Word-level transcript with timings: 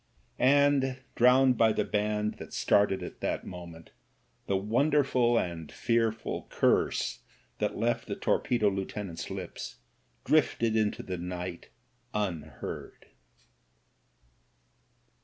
And, 0.39 0.97
drowned 1.13 1.59
by 1.59 1.73
the 1.73 1.83
band 1.85 2.37
that 2.39 2.53
started 2.53 3.03
at 3.03 3.19
that 3.19 3.45
mo 3.45 3.67
ment, 3.67 3.91
the 4.47 4.55
wcMiderful 4.55 5.39
and 5.39 5.71
fearful 5.71 6.47
curse 6.49 7.19
that 7.59 7.77
left 7.77 8.07
the 8.07 8.15
torpedo 8.15 8.71
lileutenant's 8.71 9.29
lips 9.29 9.75
drifted 10.25 10.75
into 10.75 11.03
the 11.03 11.19
night 11.19 11.69
un 12.15 12.41
heard. 12.61 13.05